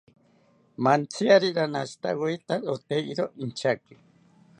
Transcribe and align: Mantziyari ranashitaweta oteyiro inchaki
Mantziyari 0.83 1.49
ranashitaweta 1.57 2.55
oteyiro 2.73 3.25
inchaki 3.43 3.93